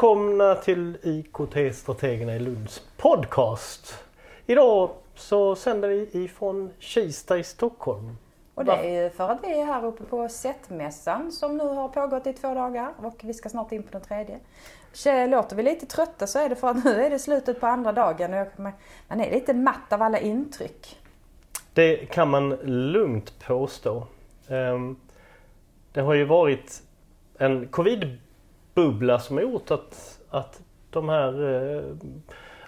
[0.00, 4.04] Välkomna till IKT-strategerna i Lunds podcast.
[4.46, 8.16] Idag så sänder vi ifrån Kista i Stockholm.
[8.54, 11.88] Och det är ju för att vi är här uppe på SET-mässan som nu har
[11.88, 14.38] pågått i två dagar och vi ska snart in på den tredje.
[15.26, 17.92] Låter vi lite trötta så är det för att nu är det slutet på andra
[17.92, 18.60] dagen och
[19.08, 20.98] man är lite matt av alla intryck.
[21.74, 24.06] Det kan man lugnt påstå.
[24.48, 24.96] Ehm,
[25.92, 26.82] det har ju varit
[27.38, 27.68] en
[28.74, 31.82] bubbla som har gjort att, att de här eh,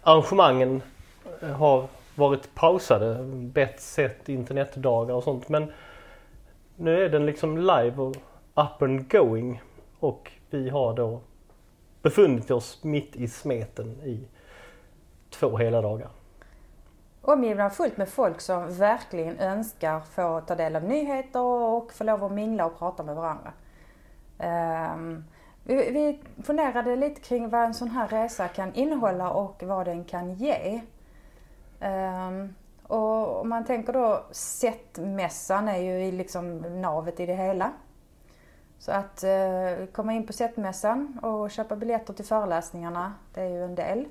[0.02, 0.82] arrangemangen
[1.40, 3.22] eh, har varit pausade.
[3.32, 5.48] Bett sett internetdagar och sånt.
[5.48, 5.72] Men
[6.76, 8.16] nu är den liksom live och
[8.54, 9.62] up and going.
[10.00, 11.20] Och vi har då
[12.02, 14.28] befunnit oss mitt i smeten i
[15.30, 16.08] två hela dagar.
[17.24, 22.24] Omgivna fullt med folk som verkligen önskar få ta del av nyheter och få lov
[22.24, 23.52] att mingla och prata med varandra.
[24.94, 25.24] Um,
[25.64, 30.04] vi, vi funderade lite kring vad en sån här resa kan innehålla och vad den
[30.04, 30.80] kan ge.
[31.80, 37.72] Um, och om man tänker då SET-mässan är ju liksom navet i det hela.
[38.78, 43.64] Så att uh, komma in på SET-mässan och köpa biljetter till föreläsningarna, det är ju
[43.64, 44.04] en del.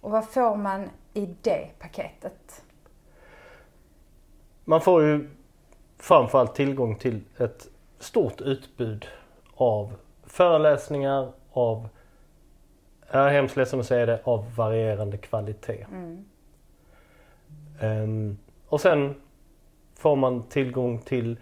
[0.00, 2.64] Och vad får man i det paketet?
[4.64, 5.30] Man får ju
[5.98, 7.66] framförallt tillgång till ett
[7.98, 9.06] stort utbud
[9.54, 9.92] av
[10.34, 11.88] föreläsningar, av,
[13.12, 15.86] jag är hemskt ledsen att säga det, av varierande kvalitet.
[15.92, 16.24] Mm.
[17.82, 19.14] Um, och sen
[19.94, 21.36] får man tillgång till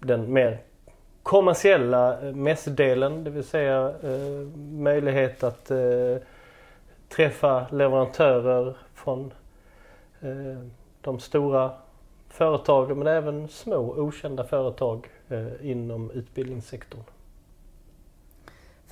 [0.00, 0.58] den mer
[1.22, 6.16] kommersiella mässdelen, det vill säga uh, möjlighet att uh,
[7.08, 9.32] träffa leverantörer från
[10.24, 10.66] uh,
[11.00, 11.72] de stora
[12.28, 15.08] företagen men även små okända företag
[15.60, 17.02] inom utbildningssektorn.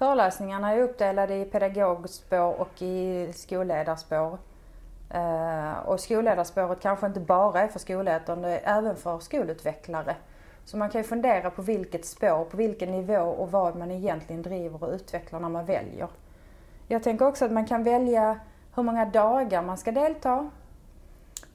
[0.03, 4.39] Föreläsningarna är uppdelade i pedagogspår och i skolledarspår.
[5.11, 10.17] Eh, och skolledarspåret kanske inte bara är för skolledare utan det är även för skolutvecklare.
[10.65, 14.43] Så man kan ju fundera på vilket spår, på vilken nivå och vad man egentligen
[14.43, 16.09] driver och utvecklar när man väljer.
[16.89, 18.41] Jag tänker också att man kan välja
[18.75, 20.51] hur många dagar man ska delta.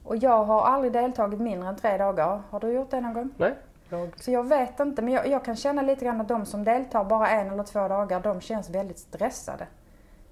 [0.04, 2.42] Och jag har aldrig deltagit mindre än tre dagar.
[2.50, 3.30] Har du gjort det någon gång?
[3.36, 3.54] Nej.
[3.90, 4.10] Jag...
[4.16, 7.04] Så jag vet inte, men jag, jag, kan känna lite grann att de som deltar
[7.04, 9.66] bara en eller två dagar, de känns väldigt stressade.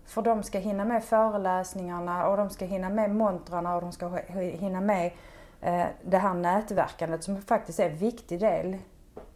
[0.06, 4.18] För de ska hinna med föreläsningarna och de ska hinna med montrarna och de ska
[4.36, 5.12] hinna med
[5.60, 8.76] eh, det här nätverkandet som faktiskt är en viktig del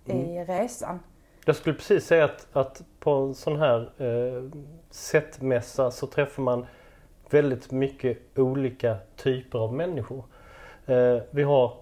[0.05, 0.47] i mm.
[0.47, 1.01] resan.
[1.45, 4.51] Jag skulle precis säga att, att på en sån här eh,
[4.91, 6.67] sättmässa så träffar man
[7.31, 10.25] väldigt mycket olika typer av människor.
[10.87, 11.73] Eh, vi har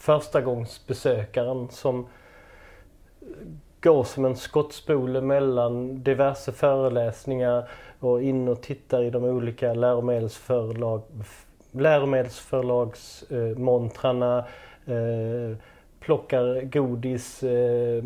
[0.00, 2.06] förstagångsbesökaren som
[3.80, 7.68] går som en skottspole mellan diverse föreläsningar
[7.98, 11.02] och in och tittar i de olika läromedelsförlag,
[11.72, 14.38] läromedelsförlagsmontrarna,
[14.86, 15.56] eh,
[16.00, 18.04] plockar godis, eh,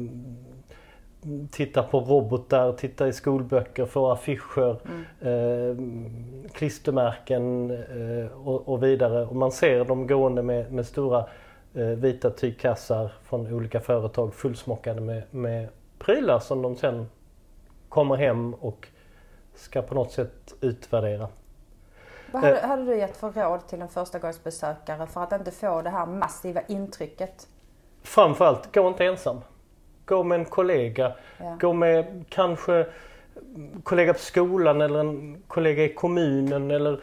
[1.50, 5.04] tittar på robotar, tittar i skolböcker, får affischer, mm.
[5.20, 5.76] eh,
[6.52, 9.26] klistermärken eh, och, och, vidare.
[9.26, 11.26] Och man ser dem gående med, med stora
[11.74, 15.68] vita tygkassar från olika företag fullsmockade med, med
[15.98, 17.06] prylar som de sen
[17.88, 18.88] kommer hem och
[19.54, 21.28] ska på något sätt utvärdera.
[22.32, 25.82] Vad hade, eh, hade du gett för råd till en förstagångsbesökare för att inte få
[25.82, 27.48] det här massiva intrycket?
[28.02, 29.40] Framförallt, gå inte ensam.
[30.04, 31.12] Gå med en kollega.
[31.38, 31.56] Ja.
[31.60, 32.86] Gå med kanske
[33.82, 37.00] kollega på skolan eller en kollega i kommunen eller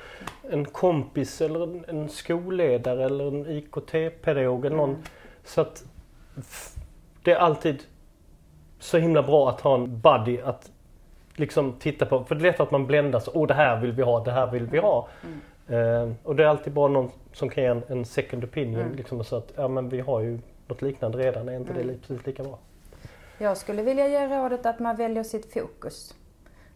[0.50, 4.90] en kompis eller en, en skolledare eller en IKT-pedagog eller någon.
[4.90, 5.02] Mm.
[5.44, 5.84] Så att
[7.24, 7.84] det är alltid
[8.80, 10.72] så himla bra att ha en buddy att
[11.36, 12.24] liksom titta på.
[12.24, 13.30] För det är lätt att man bländas.
[13.34, 15.08] Åh, oh, det här vill vi ha, det här vill vi ha.
[15.24, 15.42] Mm.
[15.70, 18.82] Uh, och det är alltid bra någon som kan ge en, en second opinion.
[18.82, 18.96] Mm.
[18.96, 21.88] Liksom, så att ja, men vi har ju något liknande redan, är inte mm.
[21.88, 22.58] det precis lika bra?
[23.38, 26.16] Jag skulle vilja ge rådet att man väljer sitt fokus.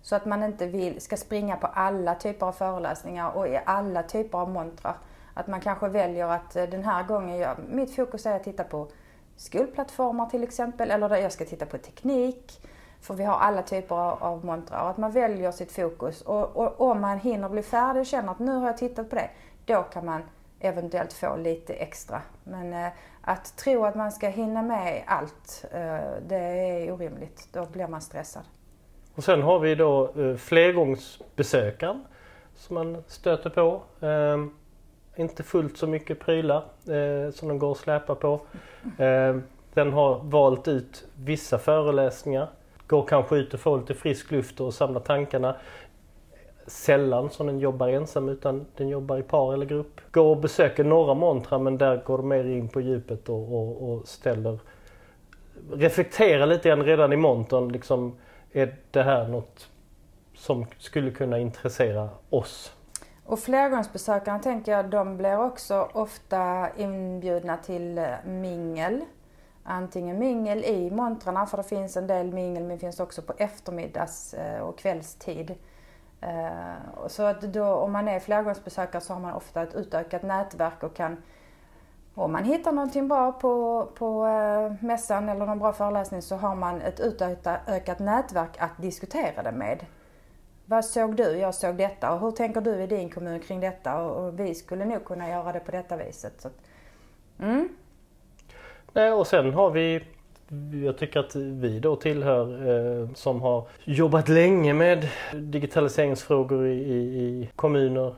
[0.05, 4.03] Så att man inte vill, ska springa på alla typer av föreläsningar och i alla
[4.03, 4.97] typer av montrar.
[5.33, 8.63] Att man kanske väljer att eh, den här gången, jag, mitt fokus är att titta
[8.63, 8.87] på
[9.35, 12.61] skolplattformar till exempel, eller där jag ska titta på teknik.
[13.01, 14.83] För vi har alla typer av, montrar.
[14.83, 16.21] Och att man väljer sitt fokus.
[16.21, 19.15] Och, och om man hinner bli färdig och känner att nu har jag tittat på
[19.15, 19.29] det,
[19.65, 20.21] då kan man
[20.59, 22.21] eventuellt få lite extra.
[22.43, 22.91] Men eh,
[23.21, 27.47] att tro att man ska hinna med allt, eh, det är orimligt.
[27.51, 28.43] Då blir man stressad.
[29.15, 32.03] Och sen har vi då eh, flergångsbesökaren
[32.55, 33.81] som man stöter på.
[34.05, 34.45] Eh,
[35.15, 38.41] inte fullt så mycket prylar eh, som de går att släpa på.
[38.97, 39.35] Eh,
[39.73, 42.49] den har valt ut vissa föreläsningar.
[42.87, 45.55] går kanske ut och får lite frisk luft och samlar tankarna.
[46.67, 50.01] Sällan som den jobbar ensam utan den jobbar i par eller grupp.
[50.11, 53.89] Går och besöker några montrar men där går de mer in på djupet och, och,
[53.89, 54.59] och ställer
[55.73, 57.69] reflekterar lite grann redan i montern.
[57.69, 58.15] Liksom,
[58.55, 59.69] är det här något
[60.33, 62.75] som skulle kunna intressera oss?
[63.25, 69.01] Och flergångsbesökarna tänker jag, de blir också ofta inbjudna till eh, mingel.
[69.63, 73.33] Antingen mingel i montrarna, för det finns en del mingel, men det finns också på
[73.37, 75.55] eftermiddags eh, och kvällstid.
[76.21, 80.83] Eh, så att då, om man är flergångsbesökare så har man ofta ett utökat nätverk
[80.83, 81.17] och kan
[82.15, 86.55] om man hittar någonting bra på, på eh, mässan eller någon bra föreläsning så har
[86.55, 89.85] man ett utökat nätverk att diskutera det med.
[90.65, 91.23] Vad såg du?
[91.23, 92.13] Jag såg detta.
[92.13, 93.97] Och hur tänker du i din kommun kring detta?
[93.97, 96.41] Och, och vi skulle nog kunna göra det på detta viset.
[96.41, 96.57] Så att,
[97.39, 97.69] mm.
[98.93, 100.03] Nej, och sen har vi
[100.83, 102.67] jag tycker att vi då tillhör
[103.01, 108.15] eh, som har jobbat länge med digitaliseringsfrågor i, i, i kommuner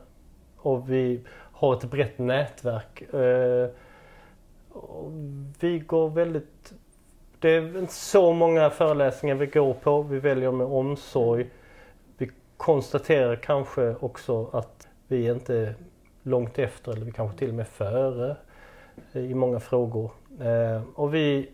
[0.58, 1.22] och vi
[1.52, 3.14] har ett brett nätverk.
[3.14, 3.70] Eh,
[5.60, 6.74] vi går väldigt...
[7.40, 10.02] Det är inte så många föreläsningar vi går på.
[10.02, 11.50] Vi väljer med omsorg
[12.58, 15.76] konstaterar kanske också att vi inte är
[16.24, 18.36] långt efter eller vi kanske till och med före
[19.12, 20.12] i många frågor.
[20.42, 21.50] Eh, och vi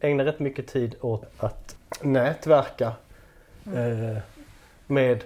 [0.00, 2.92] ägnar rätt mycket tid åt att nätverka
[3.66, 4.18] eh,
[4.86, 5.24] med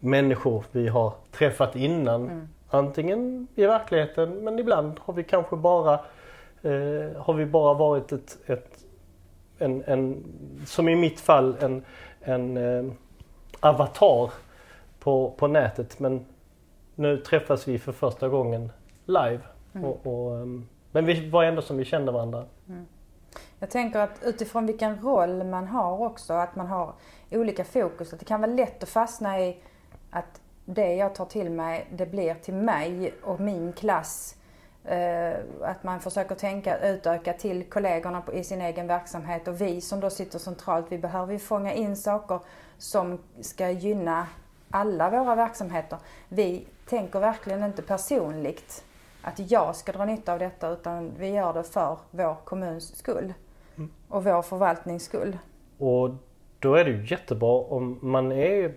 [0.00, 2.22] människor vi har träffat innan.
[2.22, 2.48] Mm.
[2.70, 6.00] Antingen i verkligheten men ibland har vi kanske bara
[6.62, 8.84] eh, har vi bara varit ett, ett
[9.58, 10.24] en, en,
[10.66, 11.84] som i mitt fall en,
[12.20, 12.92] en eh,
[13.60, 14.32] avatar
[14.98, 16.26] på, på nätet men
[16.94, 18.72] nu träffas vi för första gången
[19.04, 19.40] live.
[19.72, 19.84] Mm.
[19.84, 22.44] Och, och, ehm, men vi var ändå som vi kände varandra.
[22.68, 22.86] Mm.
[23.58, 26.92] Jag tänker att utifrån vilken roll man har också, att man har
[27.30, 28.12] olika fokus.
[28.12, 29.56] Att det kan vara lätt att fastna i
[30.10, 34.37] att det jag tar till mig, det blir till mig och min klass.
[34.92, 40.00] Uh, att man försöker tänka utöka till kollegorna i sin egen verksamhet och vi som
[40.00, 42.40] då sitter centralt, vi behöver ju fånga in saker
[42.78, 44.26] som ska gynna
[44.70, 45.98] alla våra verksamheter.
[46.28, 48.84] Vi tänker verkligen inte personligt
[49.22, 53.34] att jag ska dra nytta av detta utan vi gör det för vår kommuns skull
[53.76, 53.90] mm.
[54.08, 55.38] och vår förvaltnings skull.
[55.78, 56.10] Och
[56.58, 58.74] då är det ju jättebra om man är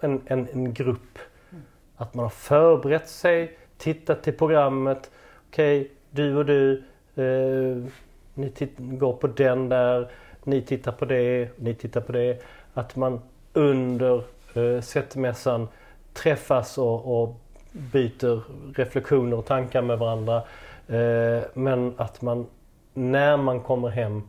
[0.00, 1.18] en, en, en grupp,
[1.50, 1.62] mm.
[1.96, 5.10] att man har förberett sig, tittat till programmet.
[5.56, 6.82] Okej, okay, du och du,
[7.14, 7.92] eh,
[8.34, 10.10] ni går på den där,
[10.44, 12.42] ni tittar på det, ni tittar på det
[12.74, 13.20] att man
[13.52, 14.24] under
[14.54, 15.68] eh, sättmässan
[16.12, 17.36] träffas och, och
[17.72, 18.42] byter
[18.76, 20.42] reflektioner och tankar med varandra.
[20.88, 22.46] Eh, men att man
[22.94, 24.22] när man kommer hem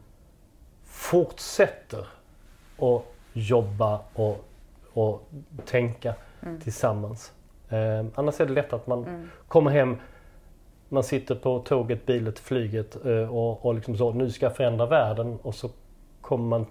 [0.85, 2.07] fortsätter
[2.77, 3.03] att
[3.33, 4.45] jobba och,
[4.93, 5.29] och
[5.65, 6.61] tänka mm.
[6.61, 7.31] tillsammans.
[7.69, 9.29] Eh, annars är det lätt att man mm.
[9.47, 9.97] kommer hem,
[10.89, 14.85] man sitter på tåget, bilet, flyget eh, och, och liksom så, nu ska jag förändra
[14.85, 15.69] världen och så
[16.21, 16.65] kommer man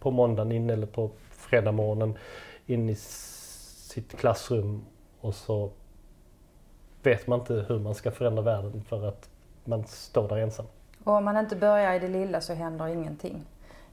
[0.00, 2.18] på måndagen in eller på fredag morgonen
[2.66, 4.84] in i sitt klassrum
[5.20, 5.70] och så
[7.02, 9.28] vet man inte hur man ska förändra världen för att
[9.64, 10.66] man står där ensam.
[11.04, 13.44] Och om man inte börjar i det lilla så händer ingenting.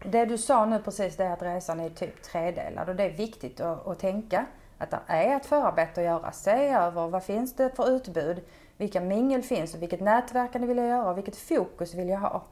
[0.06, 3.10] Det du sa nu precis det är att resan är typ tredelad och det är
[3.10, 4.46] viktigt att, att tänka
[4.77, 6.32] att det är ett förarbete att göra.
[6.32, 8.41] Se över vad finns det för utbud?
[8.82, 12.44] Vilka mingel finns och vilket nätverkande vill jag göra och vilket fokus vill jag ha?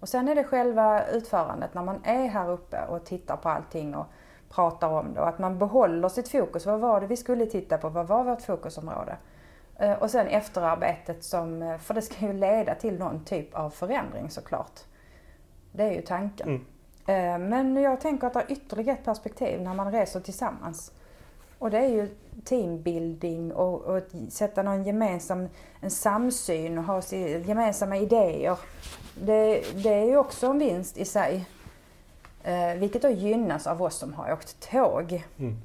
[0.00, 3.94] Och sen är det själva utförandet när man är här uppe och tittar på allting
[3.94, 4.06] och
[4.50, 6.66] pratar om det och att man behåller sitt fokus.
[6.66, 7.88] Vad var det vi skulle titta på?
[7.88, 9.16] Vad var vårt fokusområde?
[9.76, 13.70] Eh, och sen efterarbetet som, eh, för det ska ju leda till någon typ av
[13.70, 14.80] förändring såklart.
[15.72, 16.48] Det är ju tanken.
[17.06, 17.42] Mm.
[17.42, 20.92] Eh, men jag tänker att det är ytterligare ett perspektiv när man reser tillsammans.
[21.62, 22.08] Och det är ju
[22.44, 25.48] teambuilding och, och sätta någon gemensam
[25.80, 27.02] en samsyn och ha
[27.46, 28.58] gemensamma idéer.
[29.14, 31.46] Det, det är ju också en vinst i sig.
[32.44, 35.24] Eh, vilket då gynnas av oss som har åkt tåg.
[35.38, 35.56] Mm.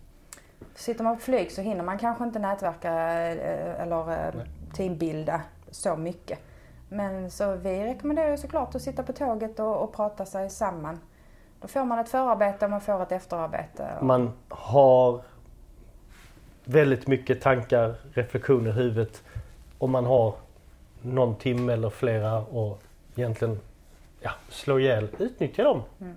[0.75, 2.91] Sitter man på flyg så hinner man kanske inte nätverka
[3.31, 4.33] eh, eller eh,
[4.73, 6.39] teambilda så mycket.
[6.89, 10.99] Men så vi rekommenderar ju såklart att sitta på tåget och, och prata sig samman.
[11.61, 13.89] Då får man ett förarbete och man får ett efterarbete.
[14.01, 15.21] Man har
[16.67, 19.23] väldigt mycket tankar, reflektioner i huvudet
[19.77, 20.35] Om man har
[21.01, 22.81] någon timme eller flera och
[23.15, 23.59] egentligen
[24.21, 25.81] ja, slå ihjäl, utnyttja dem.
[26.01, 26.15] Mm.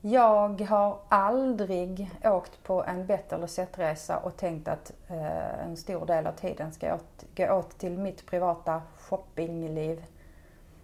[0.00, 6.06] Jag har aldrig åkt på en bett eller sett-resa och tänkt att eh, en stor
[6.06, 10.04] del av tiden ska åt, gå åt till mitt privata shoppingliv.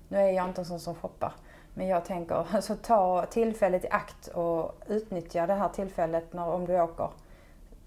[0.08, 1.32] Nu är jag inte en sån som shoppar.
[1.78, 6.66] Men jag tänker, alltså ta tillfället i akt och utnyttja det här tillfället när, om
[6.66, 7.08] du åker.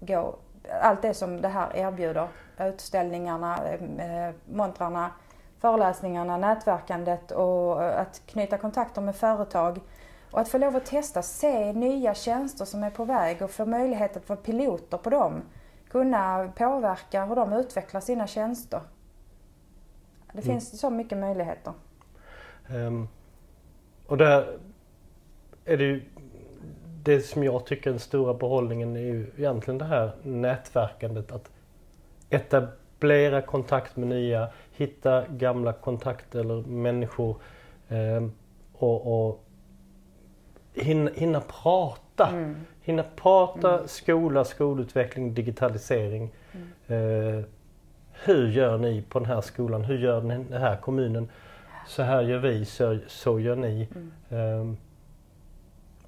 [0.00, 0.36] Gå,
[0.82, 2.28] allt det som det här erbjuder.
[2.58, 3.68] Utställningarna,
[3.98, 5.10] eh, montrarna,
[5.58, 9.80] föreläsningarna, nätverkandet och att knyta kontakter med företag.
[10.30, 13.66] Och att få lov att testa, se nya tjänster som är på väg och få
[13.66, 15.42] möjlighet att vara piloter på dem.
[15.88, 18.80] Kunna påverka hur de utvecklar sina tjänster.
[20.32, 20.44] Det mm.
[20.44, 21.72] finns så mycket möjligheter.
[22.68, 23.08] Um,
[24.10, 24.46] och där
[25.64, 26.02] är det ju
[27.02, 31.32] det som jag tycker är den stora behållningen är ju egentligen det här nätverkandet.
[31.32, 31.50] Att
[32.30, 37.36] etablera kontakt med nya, hitta gamla kontakter eller människor
[37.88, 38.26] eh,
[38.72, 39.44] och, och
[40.74, 42.28] hinna, hinna prata.
[42.28, 42.56] Mm.
[42.82, 43.88] Hinna prata mm.
[43.88, 46.30] skola, skolutveckling, digitalisering.
[46.52, 47.38] Mm.
[47.38, 47.44] Eh,
[48.12, 49.84] hur gör ni på den här skolan?
[49.84, 51.28] Hur gör den här kommunen?
[51.90, 53.88] Så här gör vi, så, så gör ni.
[54.28, 54.76] Um,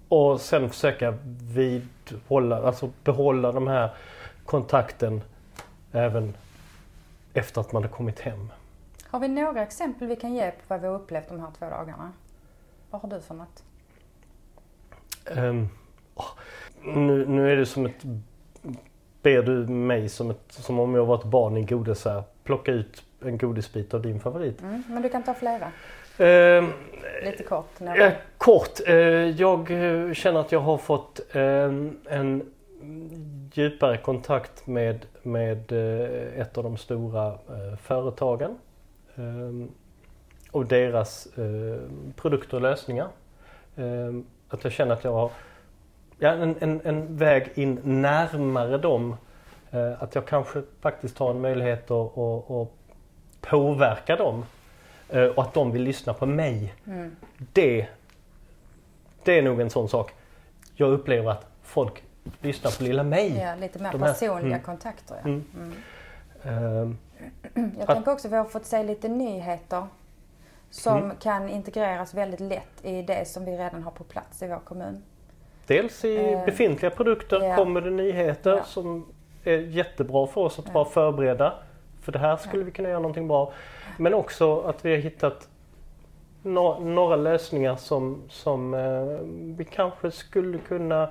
[0.09, 1.15] och sen försöka
[1.55, 3.91] vidhålla, alltså behålla de här
[4.45, 5.23] kontakten
[5.93, 6.35] även
[7.35, 8.53] efter att man har kommit hem.
[9.07, 11.71] Har vi några exempel vi kan ge på vad vi har upplevt de här två
[11.71, 12.13] dagarna?
[12.91, 13.65] Vad har du för något?
[15.37, 15.69] Um,
[16.83, 18.05] nu, nu är det som ett
[19.23, 21.63] ber du mig som, ett, som om jag var ett barn i
[22.05, 24.63] här, plocka ut en godisbit av din favorit.
[24.63, 25.73] Mm, men du kan ta flera.
[26.19, 26.65] Eh,
[27.25, 27.81] Lite kort.
[27.81, 28.81] Eh, kort.
[28.87, 28.95] Eh,
[29.41, 32.53] jag eh, känner att jag har fått ehm, en
[33.53, 38.59] djupare kontakt med, med eh, ett av de stora eh, företagen
[39.17, 39.71] ehm,
[40.51, 41.29] och deras
[42.17, 43.09] produkter och lösningar.
[43.77, 45.31] Ehm, att jag känner att jag har
[46.19, 49.17] ja, en, en, en väg in närmare dem.
[49.99, 52.69] Att jag kanske faktiskt har en möjlighet att, att, att
[53.51, 54.45] påverka dem.
[55.09, 56.75] Eh, och att de vill lyssna på mig.
[56.87, 57.17] Mm.
[57.53, 57.87] Det,
[59.25, 60.15] det är nog en sån sak.
[60.75, 62.03] Jag upplever att folk
[62.41, 63.39] lyssnar på lilla mig.
[63.39, 64.63] Ja, lite mer personliga mm.
[64.63, 65.17] kontakter.
[65.23, 65.29] Ja.
[65.29, 65.75] Mm.
[66.47, 66.95] Uh,
[67.79, 69.87] jag att, tänker också att vi har fått se lite nyheter
[70.71, 71.17] som mm.
[71.17, 75.03] kan integreras väldigt lätt i det som vi redan har på plats i vår kommun.
[75.67, 77.57] Dels i eh, befintliga produkter ja.
[77.57, 78.65] kommer det nyheter ja.
[78.65, 79.07] som
[79.45, 81.55] är jättebra för oss att vara förberedda.
[82.03, 83.53] För det här skulle vi kunna göra någonting bra.
[83.99, 85.49] Men också att vi har hittat
[86.43, 89.19] no några lösningar som, som eh,
[89.57, 91.03] vi kanske skulle kunna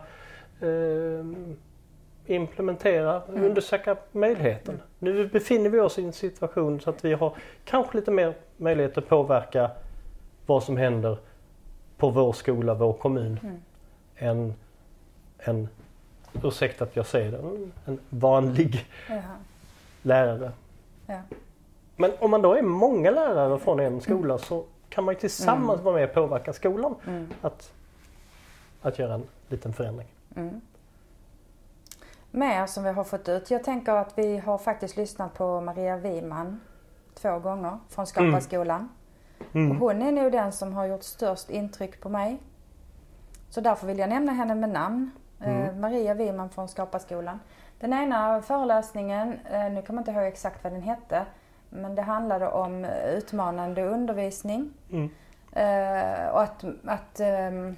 [0.61, 1.25] eh,
[2.25, 3.43] implementera, mm.
[3.43, 4.75] undersöka möjligheten.
[4.75, 5.15] Mm.
[5.15, 7.33] Nu befinner vi oss i en situation så att vi har
[7.65, 9.71] kanske lite mer möjlighet att påverka
[10.45, 11.17] vad som händer
[11.97, 13.39] på vår skola, vår kommun.
[13.43, 13.61] Mm
[14.21, 14.53] en,
[15.37, 15.67] en
[16.43, 17.37] ursäkta att jag säger det,
[17.85, 19.21] en vanlig Jaha.
[20.01, 20.51] lärare.
[21.11, 21.35] Ja.
[21.95, 25.73] Men om man då är många lärare från en skola så kan man ju tillsammans
[25.73, 25.83] mm.
[25.83, 27.27] vara med och påverka skolan mm.
[27.41, 27.73] att,
[28.81, 30.07] att göra en liten förändring.
[30.35, 30.61] Mm.
[32.31, 33.51] Mer som vi har fått ut.
[33.51, 36.59] Jag tänker att vi har faktiskt lyssnat på Maria Wiman
[37.13, 38.89] två gånger från Skaparskolan.
[39.53, 39.77] Mm.
[39.77, 42.39] Hon är nog den som har gjort störst intryck på mig.
[43.49, 45.11] Så därför vill jag nämna henne med namn.
[45.39, 45.81] Eh, mm.
[45.81, 47.39] Maria Wiman från Skaparskolan.
[47.81, 51.25] Den ena föreläsningen, eh, nu kommer jag inte ihåg exakt vad den hette,
[51.69, 54.73] men det handlade om utmanande undervisning.
[54.91, 55.09] Mm.
[55.51, 57.75] Eh, och att, att ehm,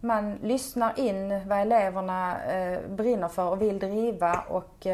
[0.00, 2.36] man lyssnar in vad eleverna
[2.88, 4.86] brinner för och vill driva och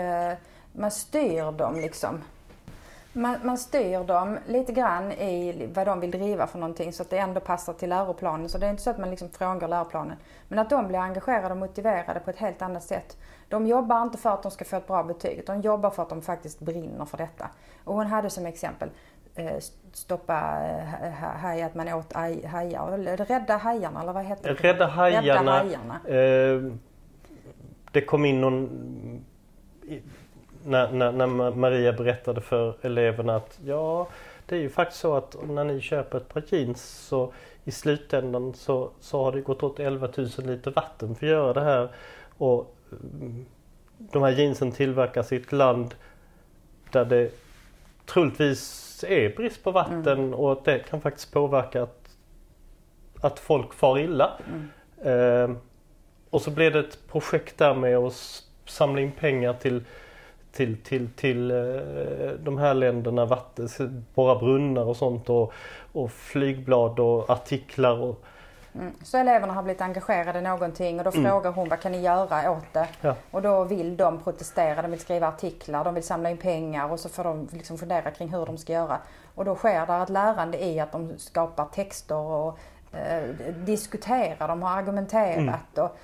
[0.73, 2.20] man styr dem liksom.
[3.16, 7.11] Man, man styr dem lite grann i vad de vill driva för någonting så att
[7.11, 8.49] det ändå passar till läroplanen.
[8.49, 10.16] Så det är inte så att man liksom frångår läroplanen.
[10.49, 13.16] Men att de blir engagerade och motiverade på ett helt annat sätt.
[13.49, 16.09] De jobbar inte för att de ska få ett bra betyg, de jobbar för att
[16.09, 17.49] de faktiskt brinner för detta.
[17.85, 18.90] Och hon hade som exempel
[19.35, 19.59] eh,
[19.92, 20.61] stoppa
[21.02, 24.68] eh, haj, att man åt hajar, rädda hajarna eller vad heter det?
[24.68, 25.40] Rädda hajarna.
[25.40, 26.00] Rädda hajarna.
[26.09, 26.73] Eh,
[27.92, 29.25] det kom in någon
[30.64, 34.09] när, när, när, Maria berättade för eleverna att ja,
[34.47, 37.33] det är ju faktiskt så att när ni köper ett par jeans så
[37.64, 41.52] i slutändan så, så har det gått åt 11 000 liter vatten för att göra
[41.52, 41.88] det här.
[42.38, 43.47] Och mm,
[43.99, 45.94] de här jeansen tillverkas i ett land
[46.90, 47.30] där det
[48.06, 50.35] troligtvis är brist på vatten mm.
[50.35, 52.16] och det kan faktiskt påverka att,
[53.21, 54.33] att folk far illa.
[54.49, 55.50] Mm.
[55.50, 55.56] Eh,
[56.30, 59.85] och så blev det ett projekt där med att samla in pengar till
[60.54, 61.56] till, till, till eh,
[62.38, 63.68] de här länderna, vatten,
[64.14, 65.52] borra brunnar och sånt och,
[65.92, 67.99] och flygblad och artiklar.
[68.00, 68.25] Och,
[68.78, 68.92] Mm.
[69.02, 71.25] Så eleverna har blivit engagerade i någonting och då mm.
[71.25, 72.88] frågar hon vad kan ni göra åt det?
[73.00, 73.14] Ja.
[73.30, 77.00] Och då vill de protestera, de vill skriva artiklar, de vill samla in pengar och
[77.00, 78.99] så får de liksom fundera kring hur de ska göra.
[79.34, 82.58] Och då sker det ett lärande i att de skapar texter och
[82.92, 83.28] eh,
[83.64, 85.84] diskutera, de har argumenterat mm.
[85.84, 85.96] och,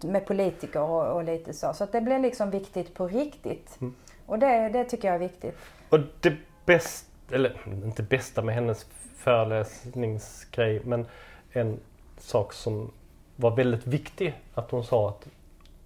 [0.00, 1.72] med politiker och, och, lite så.
[1.72, 3.78] Så det blir liksom viktigt på riktigt.
[3.80, 3.94] Mm.
[4.26, 5.56] Och det, det tycker jag är viktigt.
[5.88, 11.06] Och det bästa, eller inte bästa med hennes föreläsningsgrej, men
[11.52, 11.80] en
[12.18, 12.92] sak som
[13.36, 15.28] var väldigt viktig att hon sa att,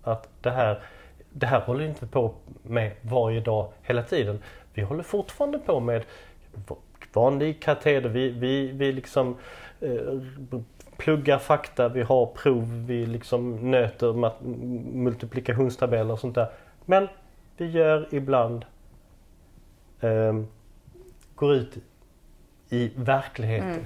[0.02, 0.82] att det, här,
[1.30, 4.42] det här håller inte på med varje dag hela tiden.
[4.74, 6.04] Vi håller fortfarande på med
[7.12, 8.08] vanlig kateder.
[8.08, 9.36] Vi, vi, vi liksom
[9.80, 10.20] eh,
[10.96, 14.32] pluggar fakta, vi har prov, vi liksom nöter
[14.92, 16.48] multiplikationstabeller och sånt där.
[16.84, 17.08] Men
[17.56, 18.64] vi gör ibland
[20.00, 20.40] eh,
[21.34, 21.76] går ut
[22.68, 23.70] i verkligheten.
[23.70, 23.84] Mm.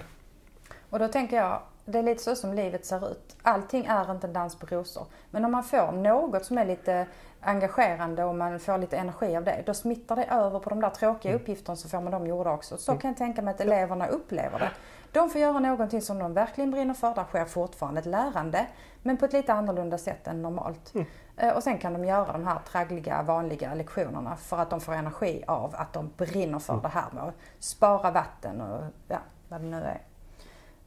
[0.90, 3.36] Och då tänker jag, det är lite så som livet ser ut.
[3.42, 5.06] Allting är inte en dans på rosor.
[5.30, 7.06] Men om man får något som är lite
[7.40, 10.90] engagerande och man får lite energi av det, då smittar det över på de där
[10.90, 11.42] tråkiga mm.
[11.42, 12.76] uppgifterna så får man dem gjorda också.
[12.76, 13.00] Så mm.
[13.00, 14.70] kan jag tänka mig att eleverna upplever det.
[15.12, 17.14] De får göra någonting som de verkligen brinner för.
[17.14, 18.66] Där sker fortfarande ett lärande,
[19.02, 20.94] men på ett lite annorlunda sätt än normalt.
[20.94, 21.06] Mm.
[21.36, 24.92] Eh, och sen kan de göra de här traggliga, vanliga lektionerna för att de får
[24.92, 26.82] energi av att de brinner för mm.
[26.82, 29.18] det här med att spara vatten och ja,
[29.48, 30.00] vad det nu är.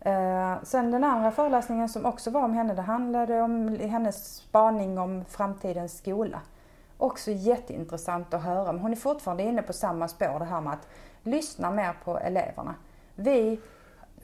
[0.06, 4.98] Eh, sen den andra föreläsningen som också var om henne, det handlade om hennes spaning
[4.98, 6.40] om framtidens skola.
[6.98, 8.72] Också jätteintressant att höra.
[8.72, 10.88] Men hon är fortfarande inne på samma spår, det här med att
[11.24, 12.76] lyssna mer på eleverna.
[13.16, 13.60] Vi,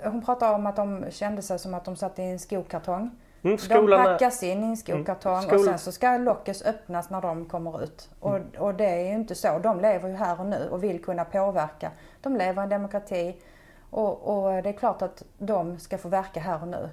[0.03, 3.11] hon pratar om att de kände sig som att de satt i en skokartong.
[3.41, 7.21] Mm, de packas in i en skokartong mm, och sen så ska locket öppnas när
[7.21, 8.09] de kommer ut.
[8.19, 8.47] Och, mm.
[8.57, 9.59] och det är ju inte så.
[9.59, 11.91] De lever ju här och nu och vill kunna påverka.
[12.21, 13.41] De lever i en demokrati
[13.89, 16.89] och, och, det är klart att de ska få verka här och nu.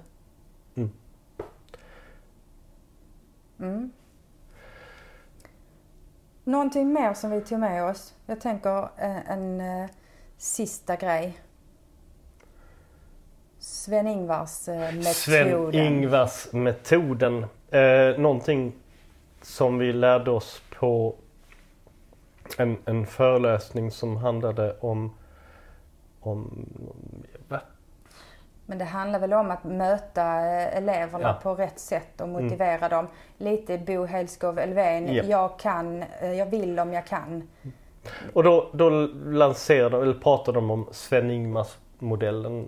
[0.75, 0.91] Mm.
[3.59, 3.91] Mm.
[6.43, 8.13] Någonting mer som vi tog med oss?
[8.25, 9.89] Jag tänker en, eh, en uh,
[10.37, 11.39] sista grej.
[13.59, 15.03] Sven-Ingvars uh, metoden.
[15.13, 17.45] Sven-Ingvars metoden.
[17.69, 18.73] Eh, någonting
[19.41, 21.15] som vi lärde oss på
[22.57, 25.13] en, en föreläsning som handlade om
[26.27, 26.65] om...
[28.69, 31.39] Men det handlar väl om att möta eh, eleverna ja.
[31.43, 32.89] på rätt sätt och motivera mm.
[32.89, 33.07] dem.
[33.37, 35.23] Lite Bo Helskov Elfven, ja.
[35.23, 37.47] jag kan, eh, jag vill om jag kan.
[38.33, 38.89] Och då, då
[39.25, 42.67] lanserade, eller pratade de om Sven-Ingvars modellen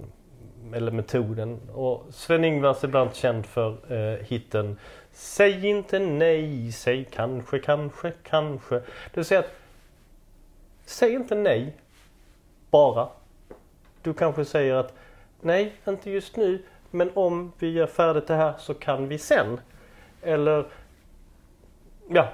[0.74, 1.60] eller metoden.
[1.74, 4.78] Och Sven-Ingvars är ibland känd för eh, hitten
[5.12, 8.76] Säg inte nej, säg kanske, kanske, kanske.
[8.76, 9.54] Det vill säga att
[10.86, 11.78] Säg inte nej
[12.72, 13.10] bara
[14.10, 14.93] du kanske säger att
[15.41, 19.60] nej, inte just nu, men om vi gör färdigt det här så kan vi sen.
[20.22, 20.67] Eller
[22.08, 22.28] ja.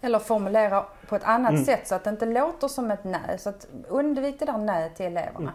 [0.00, 1.64] Eller formulera på ett annat mm.
[1.64, 3.38] sätt så att det inte låter som ett nej.
[3.38, 5.38] Så att undvik det där nej till eleverna.
[5.38, 5.54] Mm.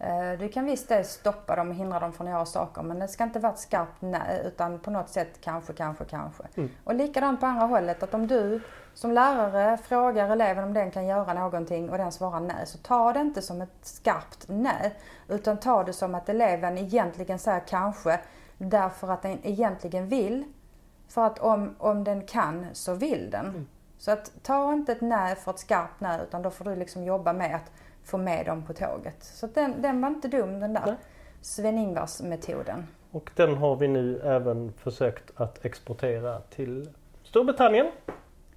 [0.00, 3.08] Eh, du kan visst stoppa dem och hindra dem från att göra saker men det
[3.08, 6.42] ska inte vara ett skarpt nej utan på något sätt kanske, kanske, kanske.
[6.54, 6.70] Mm.
[6.84, 8.60] Och likadant på andra hållet att om du
[8.94, 13.12] som lärare frågar eleven om den kan göra någonting och den svarar nej så ta
[13.12, 14.94] det inte som ett skarpt nej
[15.28, 18.20] utan ta det som att eleven egentligen säger kanske
[18.58, 20.44] därför att den egentligen vill.
[21.08, 23.46] För att om, om den kan så vill den.
[23.46, 23.66] Mm.
[23.98, 27.04] Så att ta inte ett nej för ett skarpt nej utan då får du liksom
[27.04, 27.72] jobba med att
[28.08, 29.24] få med dem på tåget.
[29.24, 30.96] Så den, den var inte dum den där
[31.40, 32.86] Sven-Ingvars metoden.
[33.10, 36.88] Och den har vi nu även försökt att exportera till
[37.22, 37.86] Storbritannien.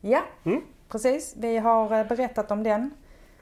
[0.01, 0.61] Ja, mm.
[0.89, 1.35] precis.
[1.37, 2.91] Vi har eh, berättat om den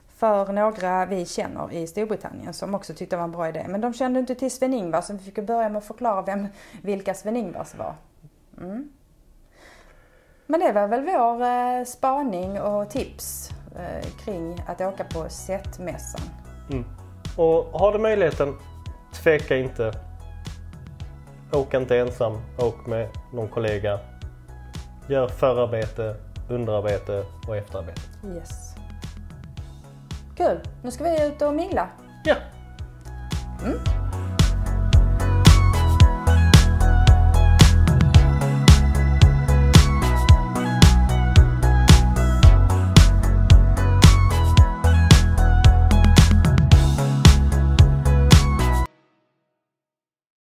[0.07, 3.65] för några vi känner i Storbritannien som också tyckte det var en bra idé.
[3.69, 6.47] Men de kände inte till Sven-Ingvars så vi fick börja med att förklara vem,
[6.81, 7.95] vilka Sven-Ingvars var.
[8.57, 8.89] Mm.
[10.45, 13.49] Men det var väl vår eh, spaning och tips
[14.23, 16.21] kring att åka på SET-mässan.
[16.71, 16.85] Mm.
[17.35, 18.55] Och har du möjligheten,
[19.13, 19.93] tveka inte.
[21.51, 23.99] Åk inte ensam, åk med någon kollega.
[25.07, 26.15] Gör förarbete,
[26.49, 28.01] underarbete och efterarbete.
[28.35, 28.75] Yes.
[30.35, 30.59] Kul!
[30.81, 31.89] Nu ska vi ut och mingla.
[32.23, 32.35] Ja.
[33.65, 33.98] Mm.